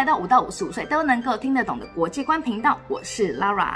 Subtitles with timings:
[0.00, 3.68] 来到五到五十五岁都能够听得懂的国际观频道，我是 Lara。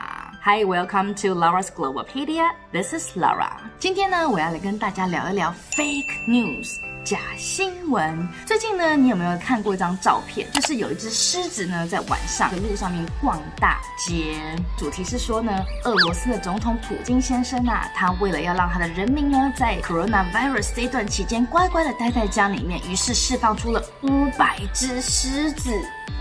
[0.43, 2.51] Hi, welcome to Lara's Globalpedia.
[2.73, 3.51] This is Lara.
[3.79, 6.94] 今天呢，我要来跟大家聊一聊 fake news。
[7.05, 8.27] 假新闻。
[8.47, 10.51] 最近呢，你有没有看过一张照片？
[10.53, 14.35] 就是有一只狮子呢，在晚上的路上面逛大街。
[14.79, 15.53] 主题是说呢，
[15.85, 25.71] 俄罗斯的总统普京先生啊，他为了要让他的人民呢，在 coronavirus 这段期间乖乖的待在家里面，于是释放出了五百只狮子。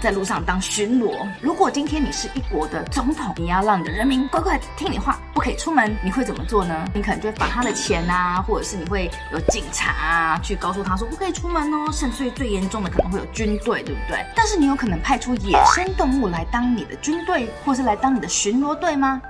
[0.02, 1.26] 在路上当巡逻。
[1.42, 6.86] 如果今天你是一国的总统，你要让你的人民乖乖听你话，不可以出门，你会怎么做呢？
[6.94, 14.25] 你可能就会罚他的钱啊，或者是你会有警察啊去告诉他说不可以出门哦，甚至于最严重的可能会有军队，对不对？
[14.35, 19.21] 但是你有可能派出野生动物来当你的军队，或是来当你的巡逻队吗？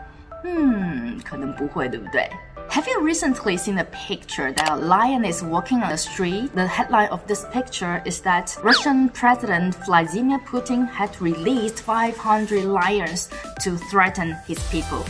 [0.44, 2.30] 嗯，可能不会，对不对？
[2.70, 6.50] Have you recently seen a picture that a lion is walking on the street?
[6.54, 13.30] The headline of this picture is that Russian President Vladimir Putin had released 500 lions
[13.64, 15.02] to threaten his people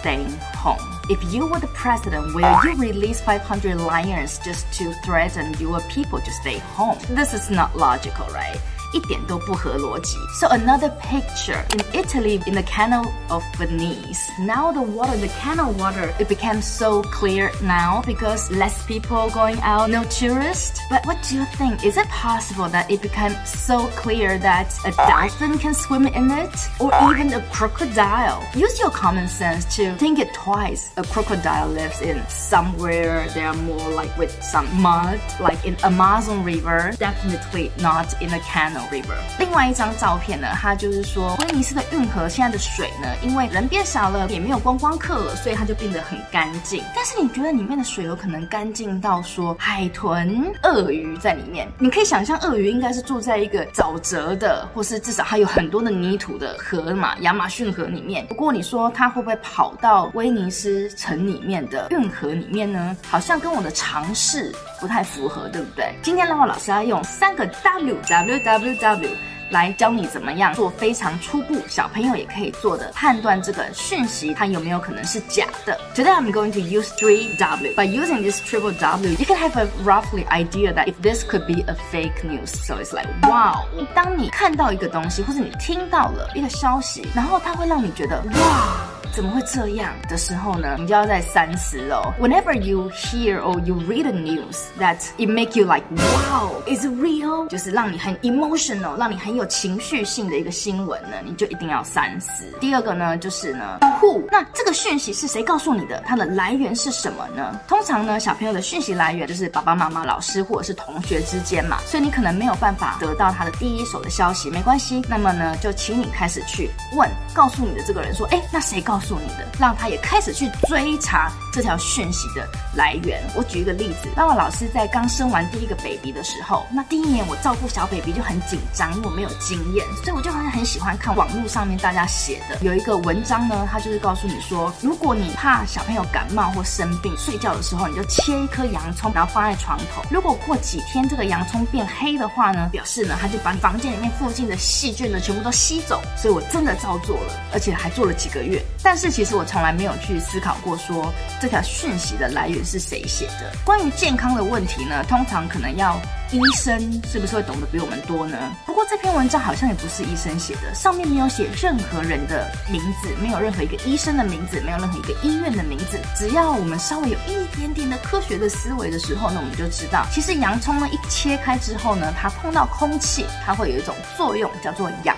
[0.00, 0.80] staying home.
[1.10, 6.20] If you were the president, will you release 500 lions just to threaten your people
[6.20, 6.98] to stay home?
[7.10, 8.58] This is not logical, right?
[8.95, 10.17] 一点都不合逻辑。
[10.39, 14.21] So another picture in Italy in the canal of Venice.
[14.39, 19.59] Now the water, the canal water, it became so clear now because less people going
[19.61, 20.79] out, no tourists.
[20.89, 21.83] But what do you think?
[21.85, 26.55] Is it possible that it became so clear that a dolphin can swim in it?
[26.79, 28.43] Or even a crocodile?
[28.55, 30.91] Use your common sense to think it twice.
[30.95, 36.45] A crocodile lives in somewhere they are more like with some mud, like in Amazon
[36.45, 36.93] River.
[36.97, 38.78] Definitely not in a canal.
[38.90, 39.16] River。
[39.38, 46.82] 另外一张照片呢，它就是说威尼斯的运河现在的水呢，因为人变少了，也没有观光客了，所以它就变得很干净。
[46.94, 51.68] 但是你觉得里面的水有可能干净到说海豚、鳄鱼在里面？
[51.78, 58.26] 你可以想象鳄鱼应该是住在一个沼泽的，或是至少还有很多的泥土的河嘛，亚马逊河里面。
[58.26, 62.96] 不过你说它会不会跑到威尼斯城里面的运河里面呢？
[63.08, 65.92] 好像跟我的常识不太符合，对不对？
[66.02, 68.69] 今天的话，老师要用三个 W W W。
[68.76, 69.10] W
[69.50, 75.76] 来教你怎么样做非常初步，小朋友也可以做的判断这个讯息它有没有可能是假的。
[75.92, 77.74] Today I'm going to use three W.
[77.74, 81.46] By using this triple W, you can have a roughly idea that if this could
[81.46, 82.50] be a fake news.
[82.64, 83.64] So it's like wow.
[83.92, 88.89] 当你看到一个东西，或者你听到了一个消息，然后它会让你觉得哇。
[89.12, 90.76] 怎么会这样的时候呢？
[90.78, 92.14] 你就要再三思哦。
[92.20, 97.48] Whenever you hear or you read a news that it make you like wow, is real？
[97.48, 102.44] 就是让你很 emotional，让你很有情绪性的一个新闻呢，你就一定要三思。
[102.60, 104.22] 第二个呢，就是呢，who？
[104.30, 106.02] 那这个讯息是谁告诉你的？
[106.06, 107.60] 它的来源是什么呢？
[107.66, 115.02] 通常呢，小朋友的讯息来源就是爸爸妈妈、老师或者是同学之间嘛，所以你可能没有办法得到他的第一手的消息，没关系。
[115.08, 119.10] 那么呢，就请你开始去问，告诉你的这个人说，哎，那谁告诉？
[119.10, 122.46] 告诉你的，让他也开始去追查这条讯息的
[122.76, 123.20] 来源。
[123.34, 140.02] 我举一个例子，当我老师在刚生完第一个 baby 的时候，那第一年我照顾小 baby 就很紧张，因为我没有经验，所以我就很很喜欢看网络上面大家写的有一个文章呢，他就是告诉你说，如果你怕小朋友感冒或生病，睡觉的时候你就切一颗洋葱，然后放在床头。
[140.10, 146.00] 如果过几天这个洋葱变黑的话呢，表示呢，他就把你房间里面附近的细菌呢全部都吸走。
[146.16, 148.62] 所以我真的照做了，而且还做了几个月。
[148.90, 153.52] 但是其实我从来没有去思考过，说这条讯息的来源是谁写的。
[153.64, 155.96] 关于健康的问题呢，通常可能要
[156.32, 158.36] 医生是不是会懂得比我们多呢？
[158.66, 165.96] 不过这篇文章好像也不是医生写的，上面没有写任何人的名字，没有任何一个医生的名字，没有任何一个医院的名字。
[166.16, 175.16] 只要我们稍微有一点点的科学的思维的时候呢，我们就知道，其实洋葱呢一切开之后呢，它碰到空气，它会有一种作用，叫做氧。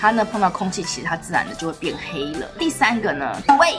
[0.00, 2.46] 它呢碰到空气，其实它自然的就会变黑了。
[2.58, 3.76] 第三个呢，wait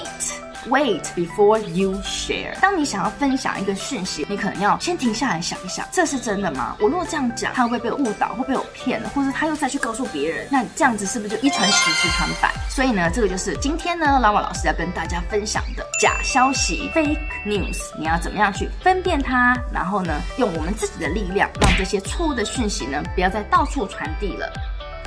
[0.68, 2.60] wait before you share。
[2.60, 6.76] 当你想要分享一个讯息，你可能要先停下来想一想，这是真的吗？
[6.80, 10.46] 我如果这样讲，他会不会被误导，会被我骗了，或者他又再去告诉别人？
[10.52, 12.52] 那这样子是不是就一传十，十传百？
[12.70, 17.80] 所以呢，这个就是今天呢，拉瓦老师要跟大家分享的假消息 （fake news）。
[17.98, 19.58] 你要怎么样去分辨它？
[19.72, 24.52] 然后呢，用我们自己的力量，让这些错误的讯息呢，不要再到处传递了。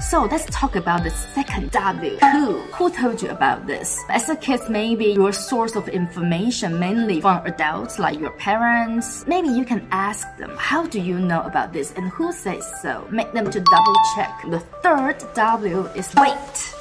[0.00, 2.16] So let's talk about the second W.
[2.16, 2.58] Who?
[2.72, 4.02] Who told you about this?
[4.08, 9.26] As a kid, maybe your source of information mainly from adults like your parents.
[9.26, 13.06] Maybe you can ask them, how do you know about this and who says so?
[13.10, 14.32] Make them to double check.
[14.48, 16.74] The third W is wait.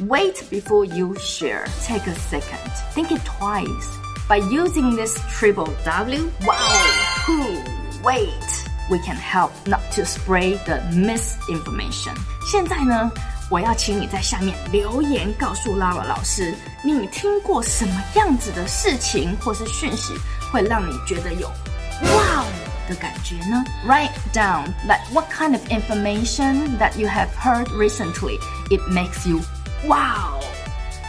[0.00, 1.64] Wait before you share.
[1.84, 2.70] Take a second.
[2.92, 3.98] Think it twice.
[4.28, 7.62] By using this triple W, wow, who,
[8.04, 8.57] wait
[8.89, 12.13] we can help not to spread the misinformation。
[12.51, 13.11] 现在呢，
[13.49, 16.53] 我要请你在下面留言，告诉 Lara 老师，
[16.83, 20.13] 你听过什么样子的事情或是讯息，
[20.51, 22.43] 会让你觉得有哇
[22.89, 23.63] 的感觉呢？
[23.87, 28.37] Write down like what kind of information that you have heard recently.
[28.69, 29.39] It makes you
[29.87, 30.41] wow.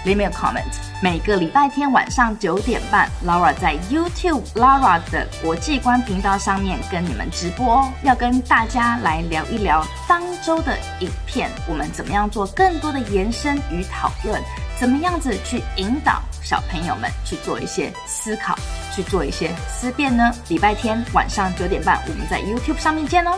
[0.06, 0.64] Leave me a comment.
[1.02, 14.42] 每个礼拜天晚上九点半，Laura 在 YouTube Laura 的国际观频道上面跟你们直播哦，要跟大家来聊一聊当周的影片，我们怎么样做更多的延伸与讨论，
[14.78, 18.56] 怎么样子去引导小朋友们去做一些思考，
[18.96, 20.32] 去做一些思辨呢？
[20.48, 23.38] 礼拜天晚上九点半，我们在 YouTube 上面见哦。